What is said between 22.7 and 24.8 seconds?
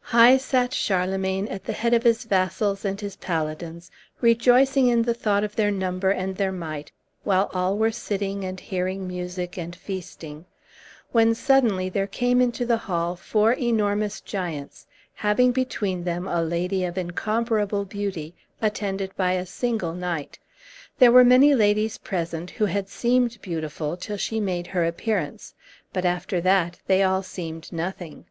seemed beautiful till she made